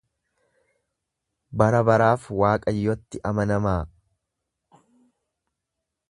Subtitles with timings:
[1.61, 3.79] Barabaraaf Waaqayyotti amanamaa.